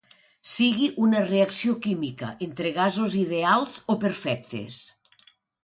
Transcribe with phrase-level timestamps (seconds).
[0.53, 4.83] Sigui una reacció química entre gasos ideals o perfectes.